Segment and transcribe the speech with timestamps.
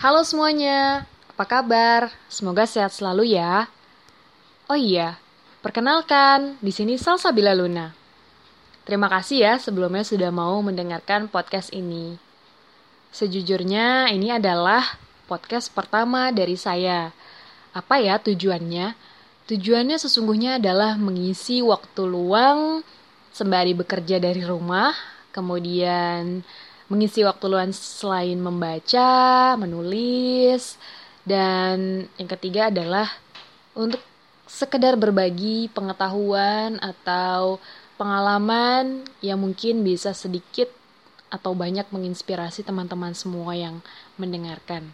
[0.00, 2.08] Halo semuanya, apa kabar?
[2.32, 3.68] Semoga sehat selalu ya.
[4.64, 5.20] Oh iya,
[5.60, 7.92] perkenalkan, di sini Salsabila Luna.
[8.88, 12.16] Terima kasih ya sebelumnya sudah mau mendengarkan podcast ini.
[13.12, 14.80] Sejujurnya, ini adalah
[15.28, 17.12] podcast pertama dari saya.
[17.76, 18.96] Apa ya tujuannya?
[19.52, 22.80] Tujuannya sesungguhnya adalah mengisi waktu luang
[23.36, 24.96] sembari bekerja dari rumah,
[25.28, 26.40] kemudian
[26.90, 30.74] mengisi waktu luang selain membaca, menulis,
[31.22, 33.06] dan yang ketiga adalah
[33.78, 34.02] untuk
[34.50, 37.62] sekedar berbagi pengetahuan atau
[37.94, 40.66] pengalaman yang mungkin bisa sedikit
[41.30, 43.78] atau banyak menginspirasi teman-teman semua yang
[44.18, 44.90] mendengarkan.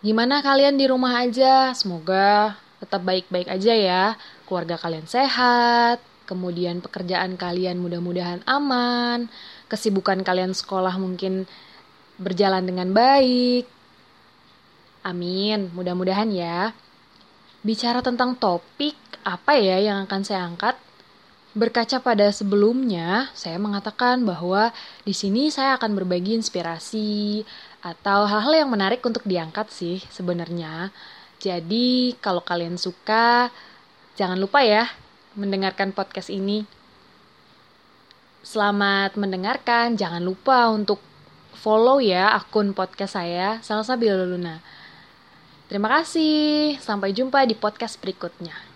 [0.00, 1.76] Gimana kalian di rumah aja?
[1.76, 4.04] Semoga tetap baik-baik aja ya.
[4.48, 6.00] Keluarga kalian sehat,
[6.32, 9.28] kemudian pekerjaan kalian mudah-mudahan aman,
[9.68, 11.44] kesibukan kalian sekolah mungkin
[12.16, 13.68] berjalan dengan baik.
[15.04, 16.72] Amin, mudah-mudahan ya.
[17.60, 18.96] Bicara tentang topik
[19.28, 20.80] apa ya yang akan saya angkat?
[21.52, 24.72] Berkaca pada sebelumnya, saya mengatakan bahwa
[25.04, 27.44] di sini saya akan berbagi inspirasi,
[27.82, 30.94] atau hal-hal yang menarik untuk diangkat sih sebenarnya.
[31.42, 33.50] Jadi kalau kalian suka,
[34.14, 34.86] jangan lupa ya
[35.36, 36.64] mendengarkan podcast ini.
[38.42, 40.98] Selamat mendengarkan, jangan lupa untuk
[41.54, 44.58] follow ya akun podcast saya, Salsa Luna.
[45.70, 48.71] Terima kasih, sampai jumpa di podcast berikutnya.